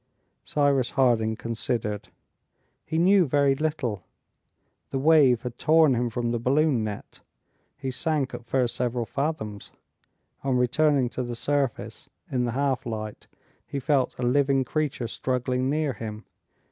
Cyrus 0.43 0.89
Harding 0.89 1.35
considered. 1.35 2.07
He 2.83 2.97
knew 2.97 3.27
very 3.27 3.53
little. 3.53 4.03
The 4.89 4.97
wave 4.97 5.43
had 5.43 5.59
torn 5.59 5.93
him 5.93 6.09
from 6.09 6.31
the 6.31 6.39
balloon 6.39 6.83
net. 6.83 7.19
He 7.77 7.91
sank 7.91 8.33
at 8.33 8.47
first 8.47 8.75
several 8.75 9.05
fathoms. 9.05 9.71
On 10.43 10.57
returning 10.57 11.07
to 11.09 11.21
the 11.21 11.35
surface, 11.35 12.09
in 12.31 12.45
the 12.45 12.53
half 12.53 12.87
light, 12.87 13.27
he 13.67 13.79
felt 13.79 14.17
a 14.17 14.23
living 14.23 14.65
creature 14.65 15.07
struggling 15.07 15.69
near 15.69 15.93
him. 15.93 16.25